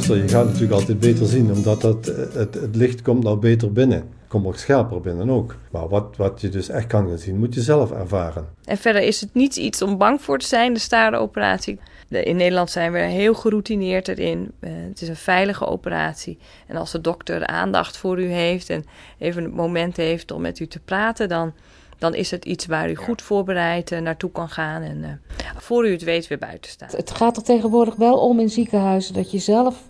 [0.00, 3.38] Luister, je gaat natuurlijk altijd beter zien, omdat dat, eh, het, het licht komt nou
[3.38, 4.08] beter binnen.
[4.28, 5.56] Komt ook scherper binnen ook.
[5.70, 8.46] Maar wat, wat je dus echt kan gaan zien, moet je zelf ervaren.
[8.64, 11.78] En verder is het niet iets om bang voor te zijn, de starenoperatie.
[12.08, 14.52] In Nederland zijn we heel geroutineerd erin.
[14.60, 16.38] Eh, het is een veilige operatie.
[16.66, 18.84] En als de dokter aandacht voor u heeft en
[19.18, 21.52] even het moment heeft om met u te praten, dan,
[21.98, 25.08] dan is het iets waar u goed voorbereid uh, naartoe kan gaan en uh,
[25.56, 26.92] voor u het weet weer buiten staat.
[26.92, 29.88] Het gaat er tegenwoordig wel om in ziekenhuizen dat je zelf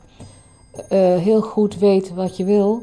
[1.18, 2.82] heel goed weet wat je wil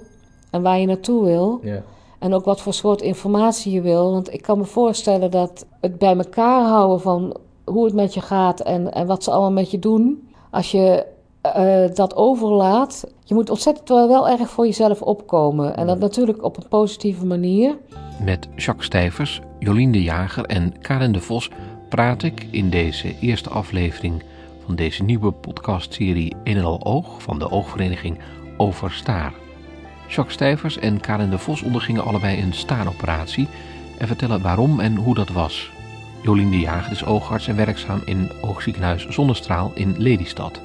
[0.52, 1.60] en waar je naartoe wil.
[1.64, 1.84] Ja.
[2.20, 4.12] En ook wat voor soort informatie je wil.
[4.12, 8.22] Want ik kan me voorstellen dat het bij elkaar houden van hoe het met je
[8.22, 10.30] gaat en, en wat ze allemaal met je doen.
[10.52, 11.06] Als je
[11.58, 15.78] uh, dat overlaat, je moet ontzettend wel, wel erg voor jezelf opkomen.
[15.78, 17.78] En dat natuurlijk op een positieve manier.
[18.24, 21.50] Met Jacques Stijvers, Jolien de Jager en Karen de Vos
[21.90, 24.24] praat ik in deze eerste aflevering
[24.68, 28.20] van deze nieuwe podcastserie In en al Oog van de Oogvereniging
[28.58, 29.34] over staar.
[30.08, 33.48] Jacques Stijvers en Karen de Vos ondergingen allebei een staaroperatie
[33.98, 35.72] en vertellen waarom en hoe dat was.
[36.22, 40.62] Jolien de Jager is oogarts en werkzaam in oogziekenhuis Zonnestraal in Lelystad.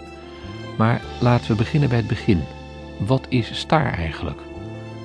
[0.79, 2.41] Maar laten we beginnen bij het begin.
[2.99, 4.41] Wat is staar eigenlijk?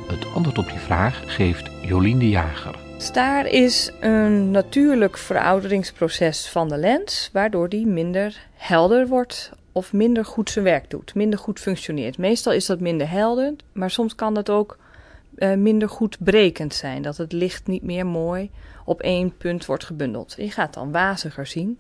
[0.07, 2.86] Het antwoord op die vraag geeft Jolien de Jager.
[2.97, 10.25] Staar is een natuurlijk verouderingsproces van de lens, waardoor die minder helder wordt of minder
[10.25, 12.17] goed zijn werk doet, minder goed functioneert.
[12.17, 14.77] Meestal is dat minder helder, maar soms kan dat ook
[15.35, 17.01] uh, minder goed brekend zijn.
[17.01, 18.49] Dat het licht niet meer mooi
[18.85, 20.35] op één punt wordt gebundeld.
[20.37, 21.77] Je gaat dan waziger zien,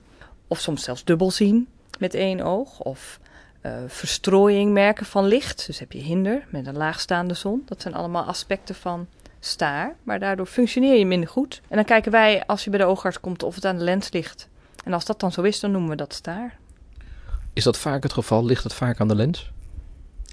[0.47, 1.67] of soms zelfs dubbel zien
[1.99, 3.19] met één oog, of
[3.65, 5.65] uh, verstrooiing merken van licht.
[5.65, 7.61] Dus heb je hinder met een laagstaande zon.
[7.65, 9.07] Dat zijn allemaal aspecten van
[9.39, 11.61] staar, maar daardoor functioneer je minder goed.
[11.67, 14.11] En dan kijken wij, als je bij de oogarts komt, of het aan de lens
[14.11, 14.47] ligt.
[14.83, 16.57] En als dat dan zo is, dan noemen we dat staar.
[17.53, 18.45] Is dat vaak het geval?
[18.45, 19.51] Ligt het vaak aan de lens?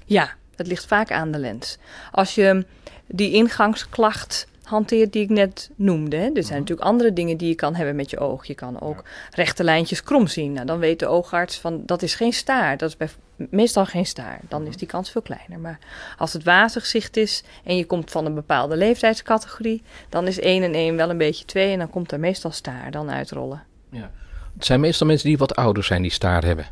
[0.05, 1.77] Ja, het ligt vaak aan de lens.
[2.11, 2.65] Als je
[3.07, 6.15] die ingangsklacht hanteert die ik net noemde.
[6.15, 6.23] Hè.
[6.23, 6.59] Er zijn mhm.
[6.59, 8.45] natuurlijk andere dingen die je kan hebben met je oog.
[8.45, 10.51] Je kan ook rechte lijntjes krom zien.
[10.51, 12.77] Nou, dan weet de oogarts van dat is geen staar.
[12.77, 14.39] Dat is bij, meestal geen staar.
[14.47, 14.77] Dan is mhm.
[14.77, 15.59] die kans veel kleiner.
[15.59, 15.79] Maar
[16.17, 20.63] als het wazig zicht is en je komt van een bepaalde leeftijdscategorie, dan is 1
[20.63, 23.63] en 1 wel een beetje 2 en dan komt er meestal staar dan uitrollen.
[23.91, 24.11] Ja.
[24.55, 26.65] Het zijn meestal mensen die wat ouder zijn die staar hebben.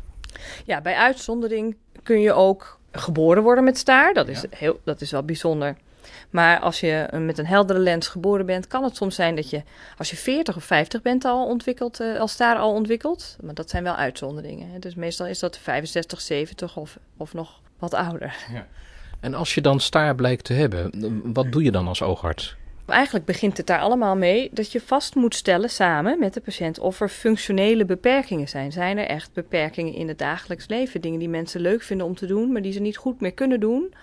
[0.64, 4.14] Ja, bij uitzondering kun je ook geboren worden met staar.
[4.14, 5.76] Dat is, heel, dat is wel bijzonder.
[6.34, 9.62] Maar als je met een heldere lens geboren bent, kan het soms zijn dat je
[9.98, 13.36] als je 40 of 50 bent al ontwikkeld, uh, als staar al ontwikkeld.
[13.40, 14.70] Maar dat zijn wel uitzonderingen.
[14.70, 14.78] Hè.
[14.78, 18.36] Dus meestal is dat 65, 70 of, of nog wat ouder.
[18.52, 18.66] Ja.
[19.20, 20.90] En als je dan staar blijkt te hebben,
[21.32, 22.56] wat doe je dan als oogarts?
[22.86, 26.78] Eigenlijk begint het daar allemaal mee dat je vast moet stellen samen met de patiënt
[26.78, 28.72] of er functionele beperkingen zijn.
[28.72, 31.00] Zijn er echt beperkingen in het dagelijks leven?
[31.00, 33.60] Dingen die mensen leuk vinden om te doen, maar die ze niet goed meer kunnen
[33.60, 33.94] doen?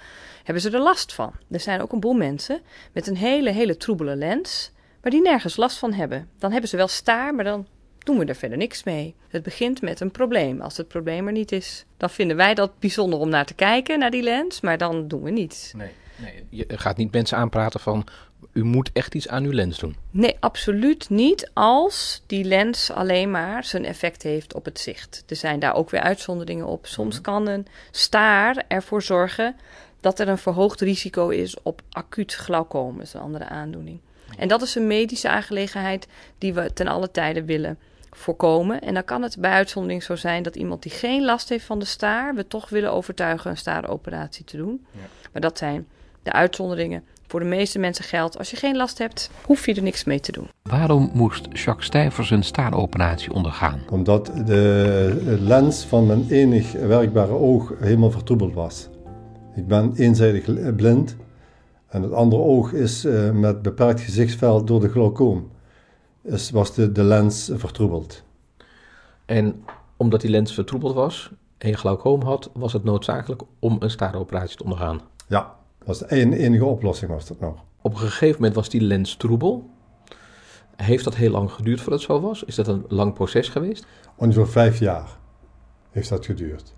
[0.44, 1.34] Hebben ze er last van?
[1.50, 4.72] Er zijn ook een boel mensen met een hele, hele troebele lens,
[5.02, 6.30] maar die nergens last van hebben.
[6.40, 7.68] Dan hebben ze wel staar, maar dan
[8.00, 9.16] doen we er verder niks mee.
[9.28, 10.62] Het begint met een probleem.
[10.62, 14.00] Als het probleem er niet is, dan vinden wij dat bijzonder om naar te kijken,
[14.00, 15.74] naar die lens, maar dan doen we niets.
[15.74, 15.90] Nee.
[16.16, 18.08] Nee, je gaat niet mensen aanpraten van
[18.54, 19.96] u moet echt iets aan uw lens doen.
[20.12, 25.24] Nee, absoluut niet als die lens alleen maar zijn effect heeft op het zicht.
[25.28, 26.86] Er zijn daar ook weer uitzonderingen op.
[26.86, 27.24] Soms mhm.
[27.24, 29.56] kan een staar ervoor zorgen
[30.02, 34.00] dat er een verhoogd risico is op acuut glaucoom, is een andere aandoening.
[34.38, 36.08] En dat is een medische aangelegenheid
[36.38, 37.78] die we ten alle tijde willen
[38.12, 38.82] voorkomen.
[38.82, 41.80] En dan kan het bij uitzondering zo zijn dat iemand die geen last heeft van
[41.80, 44.86] de staar, we toch willen overtuigen een staaroperatie te doen.
[44.92, 45.00] Ja.
[45.32, 45.88] Maar dat zijn
[46.24, 47.04] de uitzonderingen.
[47.28, 50.20] Voor de meeste mensen geldt, als je geen last hebt, hoef je er niks mee
[50.20, 50.50] te doen.
[50.62, 53.82] Waarom moest Jacques Stijvers een staaroperatie ondergaan?
[53.90, 58.90] Omdat de lens van mijn enig werkbare oog helemaal vertroebeld was.
[59.56, 61.16] Ik ben eenzijdig blind
[61.88, 65.52] en het andere oog is uh, met beperkt gezichtsveld door de glaucoom.
[66.22, 68.24] Is, was de, de lens vertroebeld.
[69.26, 69.64] En
[69.98, 74.58] omdat die lens vertroebeld was en je glaucoom had, was het noodzakelijk om een staaroperatie
[74.58, 75.02] te ondergaan?
[75.28, 77.64] Ja, dat was de enige oplossing was dat nog.
[77.82, 79.70] Op een gegeven moment was die lens troebel.
[80.76, 82.44] Heeft dat heel lang geduurd voordat het zo was?
[82.44, 83.86] Is dat een lang proces geweest?
[84.16, 85.18] Ongeveer vijf jaar
[85.92, 86.74] heeft dat geduurd.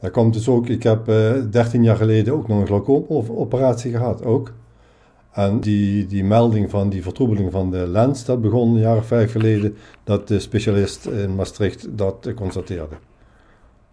[0.00, 3.90] Dat komt dus ook, ik heb uh, eh, 13 jaar geleden ook nog een glaucoomoperatie
[3.90, 4.52] gehad, ook.
[5.32, 9.06] En die, die melding van die vertroebeling van de lens, dat begon een jaar of
[9.06, 12.94] vijf geleden, dat de specialist in Maastricht dat constateerde.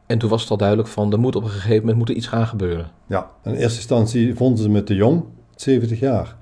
[0.06, 2.16] En toen was het al duidelijk van, er moet op een gegeven moment moet er
[2.16, 2.92] iets gaan gebeuren.
[3.08, 5.24] Ja, in eerste instantie vonden ze me te jong,
[5.56, 6.36] 70 jaar.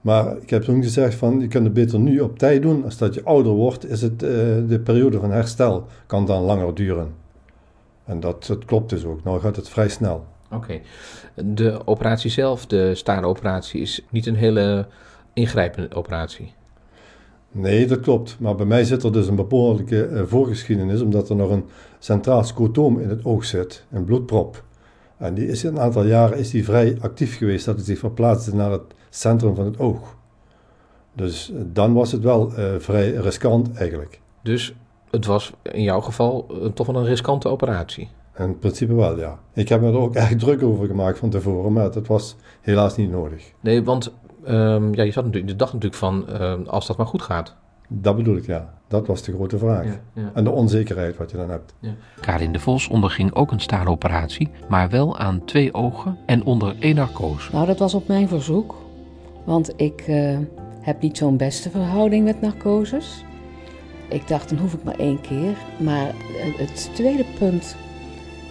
[0.00, 2.84] Maar ik heb toen gezegd van, je kunt het beter nu op tijd doen.
[2.84, 4.28] Als dat je ouder wordt, is het uh,
[4.68, 7.14] de periode van herstel kan dan langer duren.
[8.08, 9.24] En dat, dat klopt dus ook.
[9.24, 10.26] Nou gaat het vrij snel.
[10.50, 10.80] Oké.
[11.34, 14.86] De operatie zelf, de operatie, is niet een hele
[15.32, 16.52] ingrijpende operatie.
[17.52, 18.36] Nee, dat klopt.
[18.40, 21.64] Maar bij mij zit er dus een behoorlijke uh, voorgeschiedenis, omdat er nog een
[21.98, 24.64] centraal scotoom in het oog zit, een bloedprop.
[25.16, 28.54] En die is een aantal jaren is die vrij actief geweest, dat het zich verplaatste
[28.54, 30.16] naar het centrum van het oog.
[31.12, 34.20] Dus eh, dan was het wel uh, vrij riskant eigenlijk.
[34.42, 34.74] Dus
[35.10, 38.08] het was in jouw geval toch wel een riskante operatie?
[38.38, 39.38] In principe wel, ja.
[39.54, 42.96] Ik heb me er ook erg druk over gemaakt van tevoren, maar dat was helaas
[42.96, 43.52] niet nodig.
[43.60, 44.12] Nee, want
[44.48, 47.56] um, ja, je zat natuurlijk, de dag natuurlijk van uh, als dat maar goed gaat.
[47.88, 48.76] Dat bedoel ik, ja.
[48.88, 49.84] Dat was de grote vraag.
[49.84, 50.30] Ja, ja.
[50.34, 51.74] En de onzekerheid wat je dan hebt.
[51.80, 51.94] Ja.
[52.20, 56.94] Karin de Vos onderging ook een staaroperatie, maar wel aan twee ogen en onder één
[56.94, 57.52] narcose.
[57.52, 58.74] Nou, dat was op mijn verzoek.
[59.44, 60.38] Want ik uh,
[60.80, 63.24] heb niet zo'n beste verhouding met narcoses.
[64.08, 65.56] Ik dacht, dan hoef ik maar één keer.
[65.78, 66.14] Maar
[66.56, 67.76] het tweede punt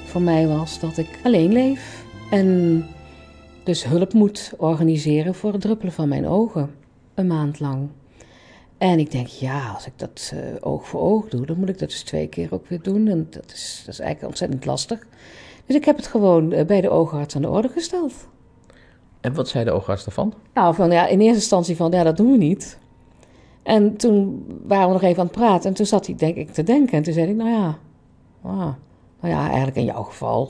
[0.06, 2.06] voor mij was dat ik alleen leef.
[2.32, 2.86] En
[3.64, 6.76] dus hulp moet organiseren voor het druppelen van mijn ogen.
[7.14, 7.90] Een maand lang.
[8.78, 11.80] En ik denk, ja, als ik dat uh, oog voor oog doe, dan moet ik
[11.80, 13.08] dat dus twee keer ook weer doen.
[13.08, 15.08] En dat is, dat is eigenlijk ontzettend lastig.
[15.66, 18.14] Dus ik heb het gewoon uh, bij de oogarts aan de orde gesteld.
[19.22, 20.34] En wat zei de oogarts daarvan?
[20.54, 22.78] Nou, van, ja, in eerste instantie van, ja, dat doen we niet.
[23.68, 25.70] En toen waren we nog even aan het praten.
[25.70, 26.98] En toen zat hij, denk ik, te denken.
[26.98, 27.78] En toen zei ik, nou ja,
[28.42, 28.74] ah,
[29.20, 30.46] nou ja, eigenlijk in jouw geval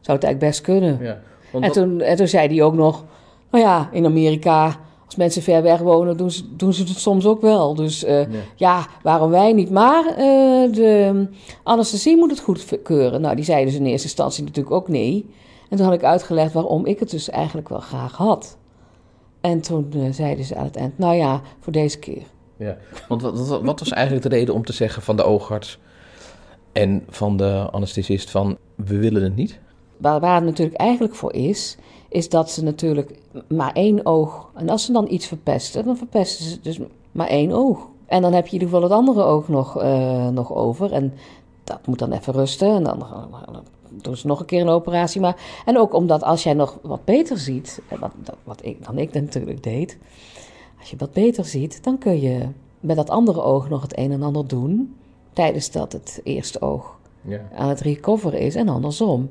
[0.00, 0.98] zou het eigenlijk best kunnen.
[1.00, 1.18] Ja.
[1.60, 3.04] En, toen, en toen zei hij ook nog,
[3.50, 7.26] nou ja, in Amerika, als mensen ver weg wonen, doen ze, doen ze het soms
[7.26, 7.74] ook wel.
[7.74, 8.20] Dus uh,
[8.54, 9.70] ja, waarom wij niet?
[9.70, 10.16] Maar uh,
[10.72, 11.26] de
[11.62, 13.20] anesthesie moet het goedkeuren.
[13.20, 15.30] Nou, die zeiden dus in eerste instantie natuurlijk ook nee.
[15.68, 18.56] En toen had ik uitgelegd waarom ik het dus eigenlijk wel graag had.
[19.40, 22.22] En toen uh, zeiden ze aan het eind, nou ja, voor deze keer.
[22.56, 22.76] Ja,
[23.08, 25.78] want wat, wat, was eigenlijk de reden om te zeggen van de oogarts
[26.72, 29.58] en van de anesthesist van, we willen het niet?
[29.96, 31.76] Waar, waar het natuurlijk eigenlijk voor is,
[32.08, 33.18] is dat ze natuurlijk
[33.48, 34.50] maar één oog.
[34.54, 36.78] En als ze dan iets verpesten, dan verpesten ze dus
[37.12, 37.88] maar één oog.
[38.06, 40.92] En dan heb je in ieder geval het andere oog nog, uh, nog over.
[40.92, 41.12] En
[41.64, 42.68] dat moet dan even rusten.
[42.68, 43.64] En dan, dan
[44.02, 45.20] doen ze nog een keer een operatie.
[45.20, 48.12] Maar, en ook omdat als jij nog wat beter ziet, wat,
[48.44, 49.98] wat ik, dan ik natuurlijk deed.
[50.78, 52.48] Als je wat beter ziet, dan kun je
[52.80, 54.96] met dat andere oog nog het een en ander doen.
[55.32, 57.40] Tijdens dat het eerste oog ja.
[57.54, 59.30] aan het recoveren is en andersom.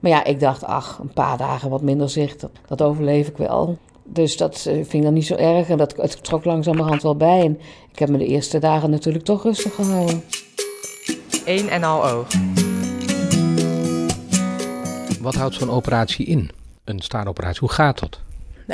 [0.00, 3.76] Maar ja, ik dacht, ach, een paar dagen wat minder zicht, dat overleef ik wel.
[4.04, 7.16] Dus dat eh, vind ik dan niet zo erg en dat, het trok langzamerhand wel
[7.16, 7.40] bij.
[7.40, 7.58] En
[7.92, 10.22] ik heb me de eerste dagen natuurlijk toch rustig gehouden.
[11.44, 12.28] Eén en al oog.
[15.20, 16.50] Wat houdt zo'n operatie in?
[16.84, 18.20] Een staaroperatie, hoe gaat dat?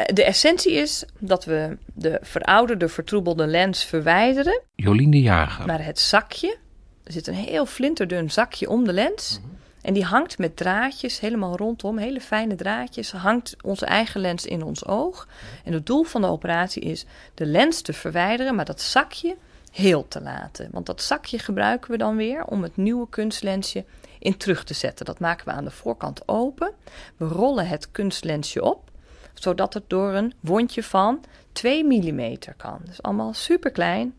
[0.07, 4.63] De essentie is dat we de verouderde, vertroebelde lens verwijderen.
[4.75, 5.67] Jolien de Jager.
[5.67, 6.57] Naar het zakje.
[7.05, 9.41] Er zit een heel flinterdun zakje om de lens.
[9.41, 9.55] Mhm.
[9.83, 14.63] En die hangt met draadjes helemaal rondom, hele fijne draadjes, hangt onze eigen lens in
[14.63, 15.29] ons oog.
[15.65, 17.05] En het doel van de operatie is
[17.35, 19.37] de lens te verwijderen, maar dat zakje
[19.73, 20.69] heel te laten.
[20.73, 23.85] Want dat zakje gebruiken we dan weer om het nieuwe kunstlensje
[24.27, 25.07] in terug te zetten.
[25.07, 26.73] Dat maken we aan de voorkant open.
[27.17, 28.91] We rollen het kunstlensje op,
[29.35, 32.81] zodat het door een wondje van 2 mm kan.
[32.85, 34.15] Dus allemaal super klein.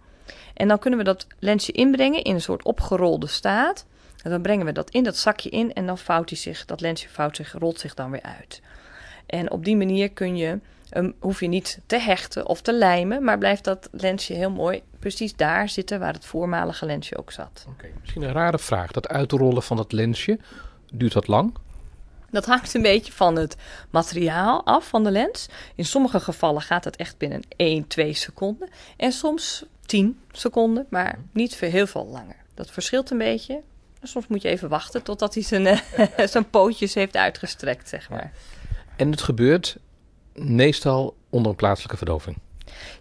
[0.53, 3.85] En dan kunnen we dat lensje inbrengen in een soort opgerolde staat.
[4.23, 6.81] En dan brengen we dat in dat zakje in en dan vouwt hij zich, dat
[6.81, 8.61] lensje vouwt zich, rolt zich dan weer uit.
[9.25, 10.59] En op die manier kun je,
[10.93, 14.81] um, hoef je niet te hechten of te lijmen, maar blijft dat lensje heel mooi
[14.99, 17.65] precies daar zitten waar het voormalige lensje ook zat.
[17.67, 18.91] Oké, misschien een rare vraag.
[18.91, 20.39] Dat uitrollen van dat lensje,
[20.91, 21.53] duurt dat lang?
[22.31, 23.55] Dat hangt een beetje van het
[23.89, 25.49] materiaal af van de lens.
[25.75, 28.69] In sommige gevallen gaat het echt binnen 1, 2 seconden.
[28.97, 32.35] En soms 10 seconden, maar niet veel heel veel langer.
[32.53, 33.61] Dat verschilt een beetje
[34.03, 38.31] Soms moet je even wachten totdat hij zijn, uh, zijn pootjes heeft uitgestrekt, zeg maar.
[38.95, 39.77] En het gebeurt
[40.37, 42.37] meestal onder een plaatselijke verdoving.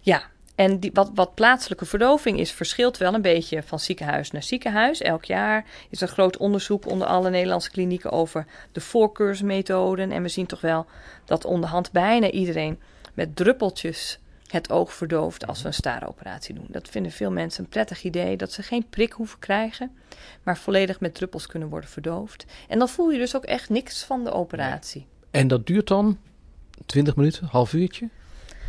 [0.01, 0.23] Ja,
[0.57, 5.01] en die, wat, wat plaatselijke verdoving is, verschilt wel een beetje van ziekenhuis naar ziekenhuis.
[5.01, 10.11] Elk jaar is er groot onderzoek onder alle Nederlandse klinieken over de voorkeursmethoden.
[10.11, 10.85] En we zien toch wel
[11.25, 12.79] dat onderhand bijna iedereen
[13.13, 16.67] met druppeltjes het oog verdooft als we een staaroperatie doen.
[16.69, 19.91] Dat vinden veel mensen een prettig idee, dat ze geen prik hoeven krijgen,
[20.43, 22.45] maar volledig met druppels kunnen worden verdoofd.
[22.67, 25.05] En dan voel je dus ook echt niks van de operatie.
[25.31, 26.17] En dat duurt dan
[26.85, 28.09] 20 minuten, half uurtje?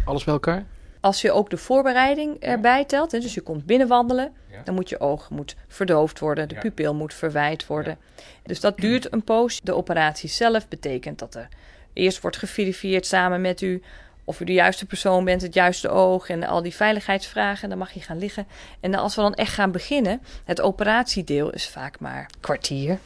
[0.04, 0.64] Alles bij elkaar?
[1.00, 4.32] Als je ook de voorbereiding erbij telt, dus je komt binnenwandelen,
[4.64, 7.98] dan moet je oog moet verdoofd worden, de pupil moet verwijt worden.
[8.42, 9.60] Dus dat duurt een poos.
[9.60, 11.48] De operatie zelf betekent dat er
[11.92, 13.82] eerst wordt geverifieerd samen met u
[14.24, 17.68] of u de juiste persoon bent, het juiste oog en al die veiligheidsvragen.
[17.68, 18.46] Dan mag je gaan liggen.
[18.80, 22.98] En als we dan echt gaan beginnen, het operatiedeel is vaak maar kwartier.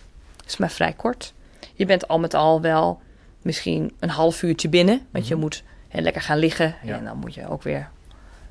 [0.46, 1.32] is maar vrij kort.
[1.74, 3.00] Je bent al met al wel
[3.44, 5.06] misschien een half uurtje binnen.
[5.10, 5.42] Want je mhm.
[5.42, 6.74] moet lekker gaan liggen.
[6.84, 7.88] En dan moet je ook weer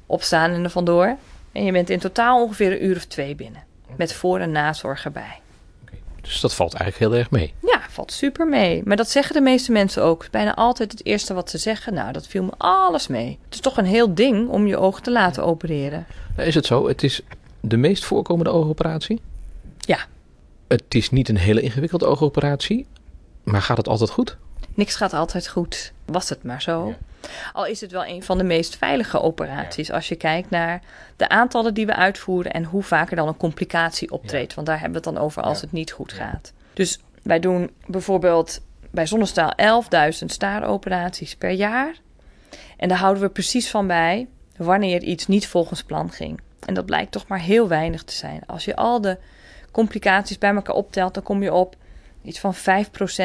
[0.05, 1.17] opstaan en er vandoor.
[1.51, 3.63] En je bent in totaal ongeveer een uur of twee binnen.
[3.95, 5.39] Met voor- en nazorg erbij.
[6.21, 7.53] Dus dat valt eigenlijk heel erg mee.
[7.62, 8.81] Ja, valt super mee.
[8.86, 10.27] Maar dat zeggen de meeste mensen ook.
[10.31, 11.93] Bijna altijd het eerste wat ze zeggen.
[11.93, 13.38] Nou, dat viel me alles mee.
[13.45, 16.05] Het is toch een heel ding om je oog te laten opereren.
[16.36, 16.88] Nou, is het zo?
[16.88, 17.21] Het is
[17.60, 19.21] de meest voorkomende oogoperatie?
[19.79, 19.98] Ja.
[20.67, 22.86] Het is niet een hele ingewikkelde oogoperatie.
[23.43, 24.38] Maar gaat het altijd goed?
[24.73, 25.91] Niks gaat altijd goed.
[26.05, 26.95] Was het maar zo.
[27.53, 30.81] Al is het wel een van de meest veilige operaties als je kijkt naar
[31.15, 34.53] de aantallen die we uitvoeren en hoe vaak er dan een complicatie optreedt.
[34.53, 36.53] Want daar hebben we het dan over als het niet goed gaat.
[36.73, 38.61] Dus wij doen bijvoorbeeld
[38.91, 39.53] bij Zonnestaal
[40.21, 41.95] 11.000 staaroperaties per jaar.
[42.77, 46.39] En daar houden we precies van bij wanneer iets niet volgens plan ging.
[46.65, 48.41] En dat blijkt toch maar heel weinig te zijn.
[48.45, 49.17] Als je al de
[49.71, 51.75] complicaties bij elkaar optelt, dan kom je op
[52.23, 52.57] iets van 5%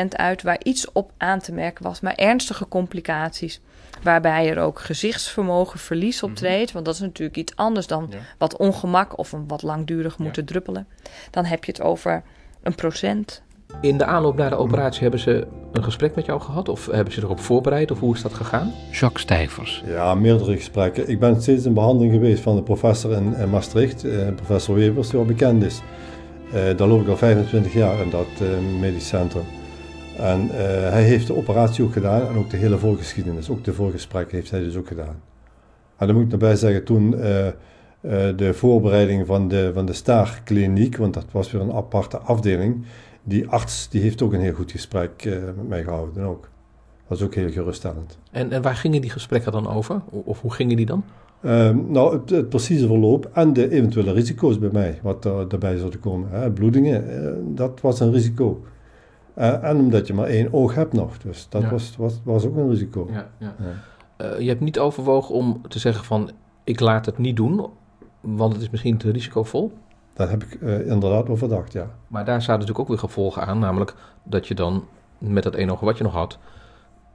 [0.09, 3.61] uit waar iets op aan te merken was, maar ernstige complicaties.
[4.03, 6.31] Waarbij er ook gezichtsvermogen verlies mhm.
[6.31, 6.73] optreedt.
[6.73, 10.87] Want dat is natuurlijk iets anders dan wat ongemak of een wat langdurig moeten druppelen.
[11.31, 12.23] Dan heb je het over
[12.63, 13.43] een procent.
[13.81, 16.69] In de aanloop naar de operatie hebben ze een gesprek met jou gehad?
[16.69, 17.91] Of hebben ze erop voorbereid?
[17.91, 18.73] Of hoe is dat gegaan?
[18.91, 19.83] Jacques Stijvers.
[19.87, 21.09] Ja, meerdere gesprekken.
[21.09, 25.19] Ik ben steeds in behandeling geweest van de professor in, Maastricht, eh, professor Webers, die
[25.19, 25.83] al bekend is.
[26.47, 28.49] Uh, daar loop ik al 25 jaar in dat uh,
[28.81, 29.45] medisch centrum.
[30.17, 30.53] En uh,
[30.91, 34.51] hij heeft de operatie ook gedaan en ook de hele voorgeschiedenis, ook de voorgesprek heeft
[34.51, 35.23] hij dus ook gedaan.
[35.97, 37.11] En dan moet ik erbij zeggen, toen
[38.37, 42.85] de voorbereiding van de, van de staarkliniek, want dat was weer een aparte afdeling,
[43.23, 45.25] die arts die heeft ook een heel goed gesprek
[45.57, 46.41] met mij gehouden ook.
[46.41, 48.19] Dat was ook heel geruststellend.
[48.31, 50.01] En, en waar gingen die gesprekken dan over?
[50.11, 51.05] Of hoe gingen die dan?
[51.47, 55.77] Ehm, nou, het, het, precieze verloop en de eventuele risico's bij mij, wat er, daarbij
[55.77, 56.31] zouden komen.
[56.31, 56.51] Hè.
[56.51, 58.65] Bloedingen, dat was een risico.
[59.39, 61.19] Uh, en omdat je maar één oog hebt nog.
[61.19, 63.09] Dus dat was, was, was ook een risico.
[63.13, 63.55] Ja, ja.
[64.19, 66.31] Uh, je hebt niet overwogen om te zeggen van
[66.65, 67.67] ik laat het niet doen,
[68.21, 69.73] want het is misschien te risicovol?
[70.13, 71.91] Daar heb ik uh, inderdaad over gedacht, ja.
[72.09, 74.85] Maar daar zaten natuurlijk ook weer gevolgen aan, namelijk dat je dan
[75.19, 76.39] met dat één oog wat je nog had,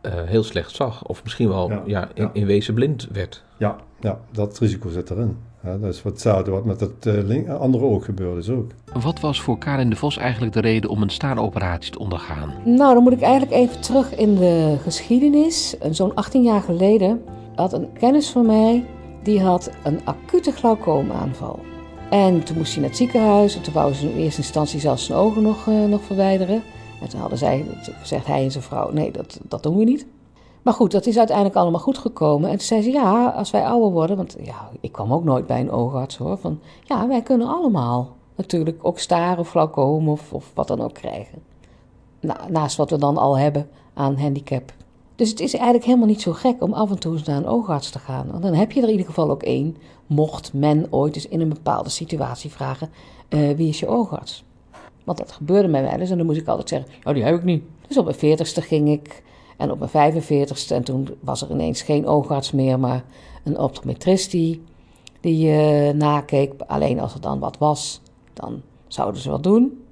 [0.02, 1.06] heel slecht zag.
[1.06, 3.44] Of misschien wel ja, in, in, wezen blind werd.
[3.58, 5.38] Ja, ja, dat risico zit erin.
[5.64, 8.72] Ja, dat is hetzelfde wat met het uh, andere oog gebeurde is ook.
[9.02, 12.54] Wat was voor Karin de Vos eigenlijk de reden om een staaroperatie te ondergaan?
[12.66, 15.76] Nou, dan moet ik eigenlijk even terug in de geschiedenis.
[15.92, 17.22] Zo'n 18 jaar geleden
[17.56, 18.86] had een kennis van mij...
[19.24, 21.60] die had een acute glaucoomaanval.
[22.10, 23.56] En toen moest hij naar het ziekenhuis...
[23.56, 26.64] en toen wouden ze in eerste instantie zelfs zijn ogen nog, uh, nog verwijderen.
[27.02, 27.66] En toen hadden zij,
[28.00, 28.92] gezegd hij en zijn vrouw...
[28.92, 30.06] nee, dat, dat doen we niet.
[30.62, 32.50] Maar goed, dat is uiteindelijk allemaal goed gekomen.
[32.50, 34.18] En toen zei ze, ja, als wij ouder worden...
[34.18, 36.38] want ja, ik kwam ook nooit bij een oogarts hoor...
[36.38, 40.94] van ja, wij kunnen allemaal natuurlijk ook staren of glaucoom of, of wat dan ook
[40.94, 41.42] krijgen.
[42.48, 44.74] naast wat we dan al hebben aan handicap.
[45.16, 47.48] Dus het is eigenlijk helemaal niet zo gek om af en toe eens naar een
[47.48, 48.28] oogarts te gaan.
[48.32, 51.42] Want dan heb je er in ieder geval ook één, mocht men ooit eens in
[51.42, 52.90] een bepaalde situatie vragen:
[53.30, 54.44] uh, wie is je oogarts?
[55.04, 57.36] Want dat gebeurde mij wel eens en dan moest ik altijd zeggen: oh, die heb
[57.36, 57.64] ik niet.
[57.88, 59.24] Dus op mijn veertigste ging ik
[59.58, 63.04] en op mijn 45ste, en toen was er ineens geen oogarts meer, maar
[63.44, 64.64] een optometrist die,
[65.20, 66.54] die uh, nakeek.
[66.68, 68.02] Alleen als er dan wat was,
[68.34, 69.84] dan zouden ze wat doen.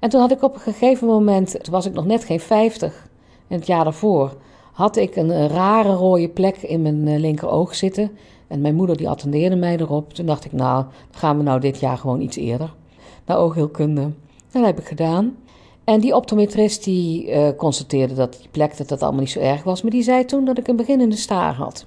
[0.00, 3.08] En toen had ik op een gegeven moment, toen was ik nog net geen 50,
[3.48, 4.36] in het jaar daarvoor,
[4.72, 8.10] had ik een rare rode plek in mijn uh, linkeroog zitten.
[8.46, 10.12] En mijn moeder die attendeerde mij erop.
[10.12, 12.74] Toen dacht ik, nou, gaan we nou dit jaar gewoon iets eerder
[13.24, 14.10] naar oogheelkunde.
[14.50, 15.36] Dat heb ik gedaan.
[15.84, 19.62] En die optometrist die uh, constateerde dat die plek dat dat allemaal niet zo erg
[19.62, 19.82] was.
[19.82, 21.86] Maar die zei toen dat ik een beginnende staar had.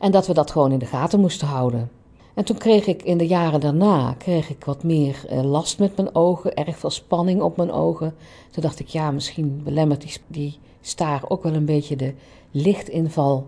[0.00, 1.90] En dat we dat gewoon in de gaten moesten houden.
[2.34, 5.96] En toen kreeg ik in de jaren daarna kreeg ik wat meer uh, last met
[5.96, 6.54] mijn ogen.
[6.54, 8.14] Erg veel spanning op mijn ogen.
[8.50, 12.14] Toen dacht ik, ja, misschien belemmert die, die staar ook wel een beetje de
[12.50, 13.46] lichtinval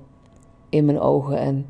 [0.68, 1.38] in mijn ogen.
[1.38, 1.66] En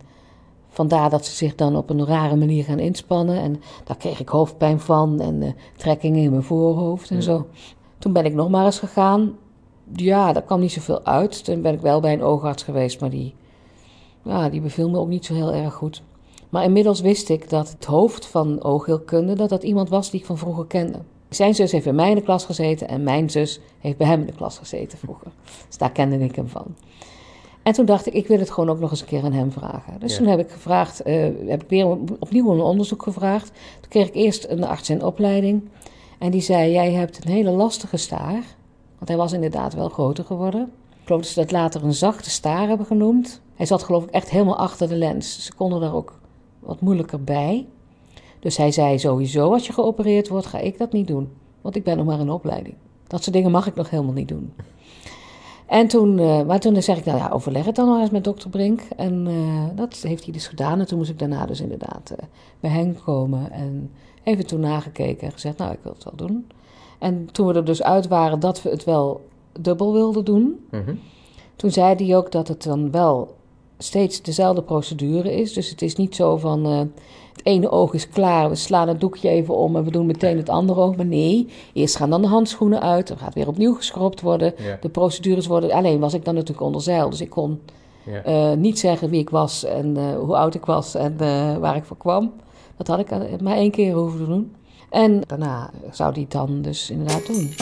[0.75, 3.40] vandaar dat ze zich dan op een rare manier gaan inspannen.
[3.40, 7.47] En daar kreeg ik hoofdpijn van en uh, trekkingen in mijn voorhoofd en zo.
[7.99, 9.37] Toen ben ik nog maar eens gegaan.
[9.93, 11.45] Ja, daar kwam niet zoveel uit.
[11.45, 13.35] Toen ben ik wel bij een oogarts geweest, maar die,
[14.23, 16.02] ja, die beviel me ook niet zo heel erg goed.
[16.49, 20.26] Maar inmiddels wist ik dat het hoofd van oogheelkunde, dat dat iemand was die ik
[20.26, 20.99] van vroeger kende.
[21.28, 24.21] Zijn zus heeft bij mij in de klas gezeten en mijn zus heeft bij hem
[24.21, 25.31] in de klas gezeten vroeger.
[25.66, 26.66] Dus daar kende ik hem van.
[27.64, 29.52] En toen dacht ik, ik wil het gewoon ook nog eens een keer aan hem
[29.52, 30.00] vragen.
[30.00, 31.87] Dus toen heb ik gevraagd, uh, heb ik weer
[32.18, 33.47] opnieuw een onderzoek gevraagd.
[33.80, 35.68] Toen kreeg ik eerst een arts in opleiding.
[36.18, 38.42] En die zei: Jij hebt een hele lastige staar.
[38.97, 40.61] Want hij was inderdaad wel groter geworden.
[40.90, 43.40] Ik geloof dat ze dat later een zachte staar hebben genoemd.
[43.54, 45.44] Hij zat, geloof ik, echt helemaal achter de lens.
[45.44, 46.18] Ze konden daar ook
[46.59, 47.66] wat moeilijker bij.
[48.40, 51.33] Dus hij zei sowieso: Als je geopereerd wordt, ga ik dat niet doen.
[51.61, 52.75] Want ik ben nog maar in opleiding.
[53.06, 54.52] Dat soort dingen mag ik nog helemaal niet doen.
[55.66, 58.25] En toen, uh, maar toen zeg ik, nou ja, overleg het dan nog eens met
[58.25, 58.80] dokter Brink.
[58.97, 60.80] En uh, dat heeft hij dus gedaan.
[60.80, 62.18] En toen moest ik daarna dus inderdaad uh,
[62.61, 63.52] bij hem komen.
[63.52, 63.90] En
[64.23, 66.47] even toen nagekeken en gezegd, nou, ik wil het wel doen.
[66.99, 69.25] En toen we er dus uit waren dat we het wel
[69.61, 70.66] dubbel wilden doen...
[70.71, 70.99] Mm
[71.56, 73.37] toen zei hij ook dat het dan wel
[73.78, 75.52] steeds dezelfde procedure is.
[75.52, 76.90] Dus het is niet zo van
[77.37, 80.37] het ene oog is klaar, we slaan het doekje even om en we doen meteen
[80.37, 80.97] het andere oog.
[80.97, 84.55] Maar nee, eerst gaan dan de handschoenen uit, er gaat weer opnieuw geschropt worden.
[84.81, 85.73] De procedures worden.
[85.73, 87.61] Alleen was ik dan natuurlijk onder zeil, dus ik kon
[88.05, 88.50] ja.
[88.50, 91.17] uh, niet zeggen wie ik was en uh, hoe oud ik was en
[91.61, 92.33] waar ik voor kwam.
[92.76, 94.55] Dat had ik maar één keer hoeven te doen.
[94.91, 97.55] En daarna zou die het dan dus inderdaad doen.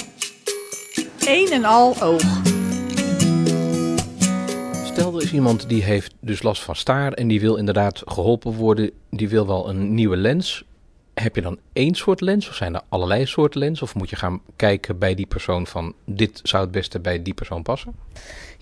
[1.26, 2.61] Eén en al oog.
[4.92, 8.52] Stel, er is iemand die heeft dus last van staar en die wil inderdaad geholpen
[8.52, 8.90] worden.
[9.10, 10.64] Die wil wel een nieuwe lens.
[11.14, 13.82] Heb je dan één soort lens of zijn er allerlei soorten lens?
[13.82, 17.34] Of moet je gaan kijken bij die persoon van dit zou het beste bij die
[17.34, 17.94] persoon passen?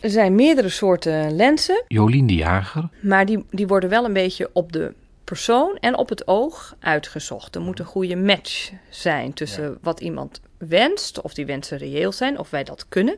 [0.01, 1.85] Er zijn meerdere soorten lenzen.
[1.89, 2.89] Jolien de Jager.
[3.01, 4.93] Maar die, die worden wel een beetje op de
[5.25, 7.55] persoon en op het oog uitgezocht.
[7.55, 12.39] Er moet een goede match zijn tussen wat iemand wenst, of die wensen reëel zijn,
[12.39, 13.17] of wij dat kunnen,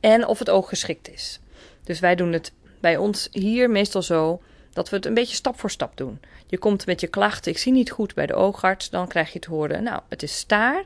[0.00, 1.38] en of het oog geschikt is.
[1.84, 5.60] Dus wij doen het bij ons hier meestal zo dat we het een beetje stap
[5.60, 6.20] voor stap doen.
[6.46, 9.38] Je komt met je klachten, ik zie niet goed bij de oogarts, dan krijg je
[9.38, 10.84] te horen, nou, het is staar.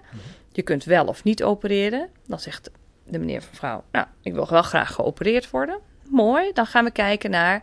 [0.52, 2.09] Je kunt wel of niet opereren.
[2.26, 2.71] Dan zegt
[3.05, 5.78] de meneer of mevrouw, nou, ik wil wel graag geopereerd worden.
[6.05, 7.62] Mooi, dan gaan we kijken naar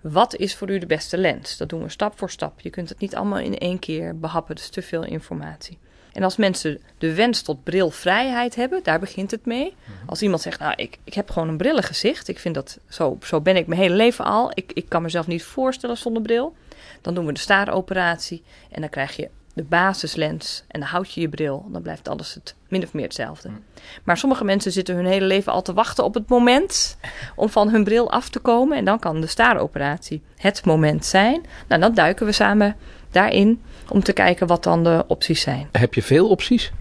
[0.00, 1.56] wat is voor u de beste lens.
[1.56, 2.60] Dat doen we stap voor stap.
[2.60, 5.78] Je kunt het niet allemaal in één keer behappen, dat is te veel informatie.
[6.16, 9.74] En als mensen de wens tot brilvrijheid hebben, daar begint het mee.
[9.84, 10.08] Mhm.
[10.08, 12.28] Als iemand zegt, nou, ik, ik heb gewoon een brillengezicht.
[12.28, 14.50] Ik vind dat, zo, zo ben ik mijn hele leven al.
[14.54, 16.54] Ik, ik kan mezelf niet voorstellen zonder bril.
[17.00, 21.20] Dan doen we de staaroperatie en dan krijg je de basislens en dan houd je
[21.20, 21.66] je bril.
[21.68, 23.48] Dan blijft alles het min of meer hetzelfde.
[23.48, 23.58] Mhm.
[24.04, 26.98] Maar sommige mensen zitten hun hele leven al te wachten op het moment
[27.34, 28.78] om van hun bril af te komen.
[28.78, 31.44] En dan kan de staaroperatie het moment zijn.
[31.68, 32.76] Nou, dan duiken we samen
[33.10, 35.68] daarin om te kijken wat dan de opties zijn.
[35.72, 36.72] Heb je veel opties?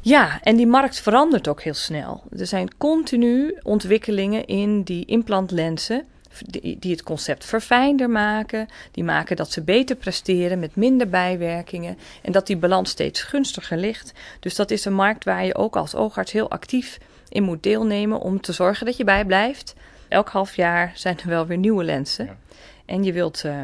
[0.00, 2.22] Ja, en die markt verandert ook heel snel.
[2.38, 6.06] Er zijn continu ontwikkelingen in die implantlenzen
[6.44, 11.98] die, die het concept verfijnder maken, die maken dat ze beter presteren met minder bijwerkingen
[12.22, 14.12] en dat die balans steeds gunstiger ligt.
[14.40, 18.20] Dus dat is een markt waar je ook als oogarts heel actief in moet deelnemen
[18.20, 19.74] om te zorgen dat je bijblijft.
[20.08, 22.38] Elk half jaar zijn er wel weer nieuwe lenzen.
[22.84, 23.62] En je wilt uh,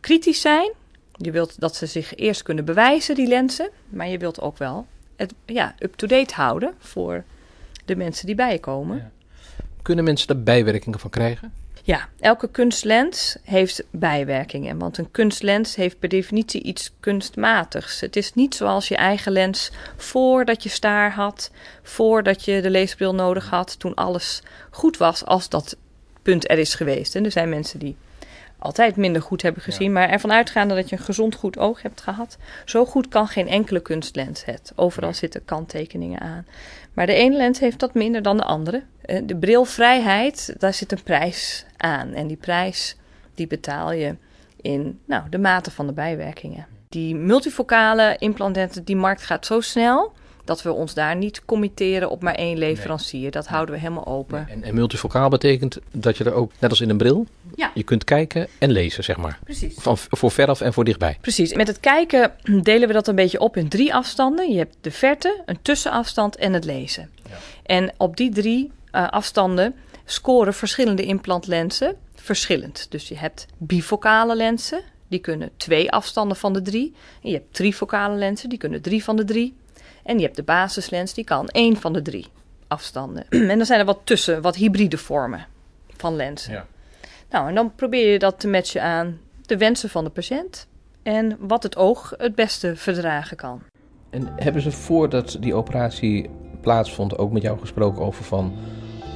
[0.00, 0.72] kritisch zijn,
[1.16, 3.70] je wilt dat ze zich eerst kunnen bewijzen, die lenzen.
[3.88, 7.24] Maar je wilt ook wel het ja, up-to-date houden voor
[7.84, 9.12] de mensen die bij je komen.
[9.82, 11.52] Kunnen mensen er bijwerkingen van krijgen?
[11.82, 14.78] Ja, elke kunstlens heeft bijwerkingen.
[14.78, 18.00] Want een kunstlens heeft per definitie iets kunstmatigs.
[18.00, 21.50] Het is niet zoals je eigen lens voordat je staar had,
[21.82, 25.76] voordat je de leesbril nodig had, toen alles goed was als dat
[26.22, 27.14] punt er is geweest.
[27.14, 27.96] En er zijn mensen die
[28.66, 29.92] altijd minder goed hebben gezien.
[29.92, 32.36] Maar ervan uitgaande dat je een gezond goed oog hebt gehad.
[32.64, 34.72] Zo goed kan geen enkele kunstlens het.
[34.74, 36.46] Overal zitten kanttekeningen aan.
[36.94, 38.82] Maar de ene lens heeft dat minder dan de andere.
[39.00, 42.12] Eh, de brilvrijheid, daar zit een prijs aan.
[42.12, 42.96] En die prijs
[43.34, 44.16] die betaal je
[44.60, 46.66] in nou, de mate van de bijwerkingen.
[46.88, 50.12] Die multifocale implantaten, die markt gaat zo snel
[50.46, 53.30] dat we ons daar niet committeren op maar één leverancier.
[53.30, 54.48] Dat houden we helemaal open.
[54.48, 57.70] En, en, multifocaal betekent dat je er ook, net als in een bril, ja.
[57.74, 59.38] je kunt kijken en lezen, zeg maar.
[59.44, 59.74] Precies.
[59.78, 61.18] Van, voor veraf en voor dichtbij.
[61.20, 61.54] Precies.
[61.54, 62.32] Met het kijken
[62.62, 64.50] delen we dat een beetje op in drie afstanden.
[64.50, 67.10] Je hebt de verte, een tussenafstand en het lezen.
[67.28, 67.36] Ja.
[67.62, 72.86] En op die drie uh, afstanden scoren verschillende implantlenzen verschillend.
[72.90, 76.94] Dus je hebt bifocale lenzen, die kunnen twee afstanden van de drie.
[77.22, 79.54] En je hebt trifocale lenzen, die kunnen drie van de drie.
[80.06, 82.26] En je hebt de basislens, die kan één van de drie
[82.68, 83.28] afstanden.
[83.50, 85.46] en dan zijn er wat tussen, wat hybride vormen
[85.96, 86.52] van lenzen.
[86.52, 86.66] Ja.
[87.30, 90.66] Nou, en dan probeer je dat te matchen aan de wensen van de patiënt
[91.02, 93.62] en wat het oog het beste verdragen kan.
[94.10, 98.54] En hebben ze voordat die operatie plaatsvond ook met jou gesproken over van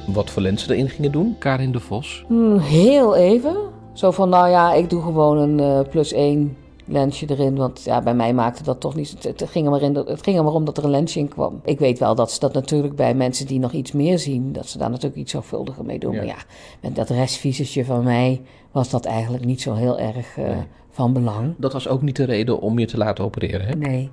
[0.07, 1.35] wat voor lenzen erin gingen doen?
[1.39, 2.23] Karin de Vos.
[2.27, 3.57] Hmm, heel even.
[3.93, 7.55] Zo van, nou ja, ik doe gewoon een uh, plus één lensje erin.
[7.55, 9.23] Want ja, bij mij maakte dat toch niet.
[9.23, 11.27] Het, ging er maar in, het ging er maar om dat er een lensje in
[11.27, 11.61] kwam.
[11.63, 14.67] Ik weet wel dat ze dat natuurlijk bij mensen die nog iets meer zien, dat
[14.67, 16.15] ze daar natuurlijk iets zorgvuldiger mee doen.
[16.15, 16.37] Maar ja,
[16.81, 18.41] met dat restvisesje van mij
[18.71, 20.57] was dat eigenlijk niet zo heel erg uh,
[20.89, 21.53] van belang.
[21.57, 23.75] Dat was ook niet de reden om je te laten opereren, hè?
[23.75, 24.09] Nee.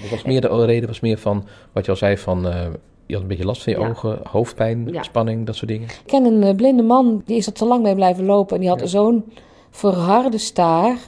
[0.00, 2.46] Dat was meer de reden was meer van wat je al zei van.
[2.46, 2.66] Uh,
[3.06, 5.02] je had een beetje last van je ogen, hoofdpijn, ja.
[5.02, 5.88] spanning, dat soort dingen.
[5.88, 8.54] Ik ken een uh, blinde man, die is er te lang mee blijven lopen.
[8.54, 9.24] En die had zo'n
[9.70, 10.98] verharde staar.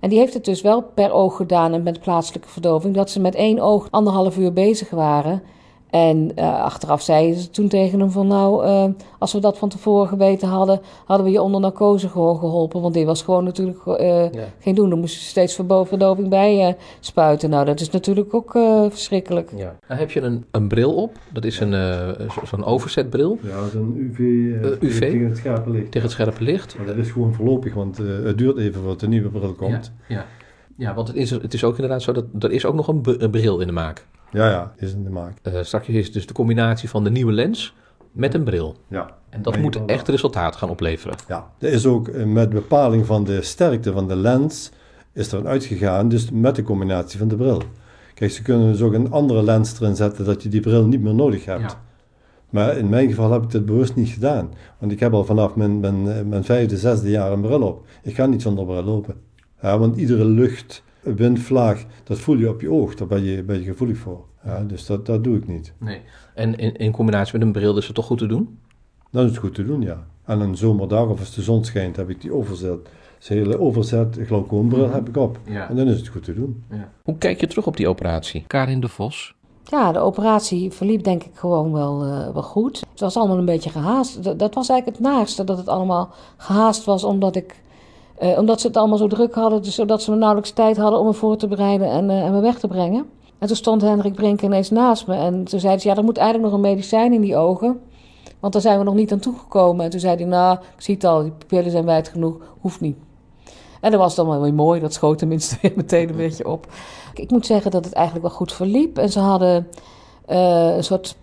[0.00, 3.20] En die heeft het dus wel per oog gedaan en met plaatselijke verdoving, dat ze
[3.20, 5.42] met één oog anderhalf uur bezig waren.
[5.90, 8.84] En uh, achteraf zeiden ze toen tegen hem van nou, uh,
[9.18, 12.80] als we dat van tevoren geweten hadden, hadden we je onder narcose gewoon geholpen.
[12.80, 14.44] Want die was gewoon natuurlijk uh, ja.
[14.58, 14.90] geen doen.
[14.90, 17.50] Dan moest je steeds verdoving bij spuiten.
[17.50, 18.50] Nou, dat is natuurlijk ook
[18.90, 19.50] verschrikkelijk.
[19.56, 19.76] Ja.
[19.88, 21.18] Nou, heb je een, een bril op?
[21.32, 21.74] Dat is een
[22.44, 23.38] zo'n overzetbril.
[23.42, 24.18] Ja, dat is een UV,
[24.80, 25.84] UV tegen het scherpe licht.
[25.84, 26.76] Tegen het scherpe licht.
[26.76, 29.92] Maar dat is gewoon voorlopig, want het duurt even voordat de nieuwe bril komt.
[30.08, 30.26] Ja, ja.
[30.76, 33.02] ja want het is, het is ook inderdaad zo dat er is ook nog een,
[33.04, 34.06] een bril in de maak.
[34.36, 35.32] Ja, ja, is in de maak.
[35.42, 37.74] Uh, straks is dus de combinatie van de nieuwe lens
[38.12, 38.76] met een bril.
[38.88, 39.10] Ja.
[39.28, 41.16] En dat moet echt resultaat gaan opleveren.
[41.28, 44.70] Ja, er is ook eh, met bepaling van de sterkte van de lens
[45.12, 47.62] is er uitgegaan, dus met de combinatie van de bril.
[48.14, 51.02] Kijk, ze kunnen dus ook een andere lens erin zetten dat je die bril niet
[51.02, 51.70] meer nodig hebt.
[51.70, 51.80] Ja.
[52.50, 54.50] Maar in mijn geval heb ik dat bewust niet gedaan.
[54.78, 57.86] Want ik heb al vanaf mijn, mijn, eh, mijn vijfde, zesde jaar een bril op.
[58.02, 59.14] Ik ga niet zonder bril lopen.
[59.62, 60.82] Ja, want iedere lucht
[61.14, 62.94] windvlaag, dat voel je op je oog.
[62.94, 64.24] Daar ben je, ben je gevoelig voor.
[64.44, 65.72] Ja, dus dat, dat doe ik niet.
[65.78, 66.00] Nee.
[66.34, 68.58] En in, in combinatie met een bril is het toch goed te doen?
[69.10, 70.06] Dan is het goed te doen, ja.
[70.24, 72.78] En een zomerdag of als de zon schijnt, heb ik die overzet.
[73.18, 75.38] Dus hele overzet glaucoombril heb ik op.
[75.44, 75.68] Ja.
[75.68, 76.64] En dan is het goed te doen.
[76.70, 76.88] Ja.
[77.02, 78.44] Hoe kijk je terug op die operatie?
[78.46, 79.34] Karin de Vos?
[79.64, 82.80] Ja, de operatie verliep denk ik gewoon wel, uh, wel goed.
[82.90, 84.22] Het was allemaal een beetje gehaast.
[84.22, 87.62] Dat, dat was eigenlijk het naaste, dat het allemaal gehaast was omdat ik
[88.22, 91.06] uh, omdat ze het allemaal zo druk hadden, dus zodat ze nauwelijks tijd hadden om
[91.06, 93.06] me voor te bereiden en, uh, en me weg te brengen.
[93.38, 96.16] En toen stond Hendrik Brink ineens naast me en toen zei ze, ja, er moet
[96.16, 97.80] eigenlijk nog een medicijn in die ogen.
[98.40, 99.84] Want daar zijn we nog niet aan toegekomen.
[99.84, 102.80] En toen zei hij, nou, ik zie het al, die pupillen zijn wijd genoeg, hoeft
[102.80, 102.96] niet.
[103.80, 106.66] En dat was dan wel weer mooi, dat schoot tenminste weer meteen een beetje op.
[107.14, 108.98] Ik moet zeggen dat het eigenlijk wel goed verliep.
[108.98, 109.68] En ze hadden
[110.28, 111.16] uh, een soort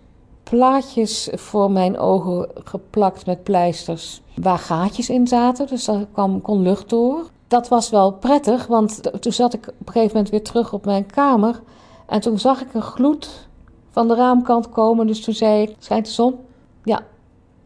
[0.43, 5.67] plaatjes voor mijn ogen geplakt met pleisters waar gaatjes in zaten.
[5.67, 7.29] Dus daar kwam, kon lucht door.
[7.47, 10.85] Dat was wel prettig, want toen zat ik op een gegeven moment weer terug op
[10.85, 11.61] mijn kamer.
[12.07, 13.47] En toen zag ik een gloed
[13.89, 15.07] van de raamkant komen.
[15.07, 16.35] Dus toen zei ik, schijnt de zon?
[16.83, 17.01] Ja.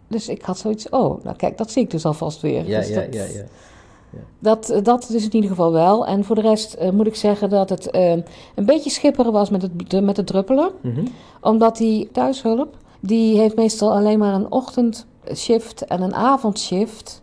[0.07, 2.67] Dus ik had zoiets, oh, nou kijk, dat zie ik dus alvast weer.
[2.67, 3.43] Ja, dus ja, ja, ja.
[4.39, 6.05] Dat, dat is in ieder geval wel.
[6.05, 8.11] En voor de rest uh, moet ik zeggen dat het uh,
[8.55, 10.71] een beetje schipperen was met het, de, met het druppelen.
[10.81, 11.07] Mm -hmm.
[11.41, 17.21] Omdat die thuishulp, die heeft meestal alleen maar een ochtendshift en een avondshift.